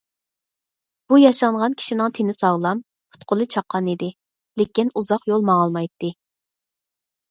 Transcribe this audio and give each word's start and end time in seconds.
بۇ 1.11 1.19
ياشانغان 1.23 1.75
كىشىنىڭ 1.83 2.15
تېنى 2.19 2.35
ساغلام، 2.39 2.83
پۇت- 3.13 3.29
قولى 3.35 3.49
چاققان 3.59 3.95
ئىدى، 3.95 4.13
لېكىن 4.65 4.95
ئۇزاق 4.99 5.33
يول 5.35 5.51
ماڭالمايتتى. 5.55 6.17